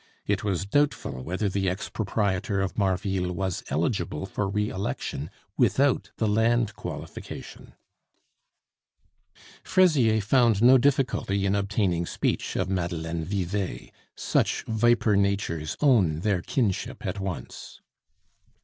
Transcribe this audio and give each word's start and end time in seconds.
It 0.25 0.43
was 0.43 0.65
doubtful 0.65 1.23
whether 1.23 1.47
the 1.47 1.69
ex 1.69 1.87
proprietor 1.87 2.59
of 2.59 2.75
Marville 2.75 3.31
was 3.31 3.63
eligible 3.69 4.25
for 4.25 4.49
re 4.49 4.67
election 4.67 5.29
without 5.57 6.09
the 6.17 6.27
land 6.27 6.75
qualification. 6.75 7.73
Fraisier 9.63 10.19
found 10.19 10.59
no 10.63 10.79
difficulty 10.79 11.45
in 11.45 11.53
obtaining 11.53 12.07
speech 12.07 12.55
of 12.55 12.67
Madeleine 12.67 13.23
Vivet; 13.23 13.91
such 14.15 14.63
viper 14.63 15.15
natures 15.15 15.77
own 15.81 16.21
their 16.21 16.41
kinship 16.41 17.05
at 17.05 17.19
once. 17.19 17.79